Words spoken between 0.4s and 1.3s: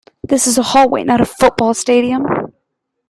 is a hallway, not a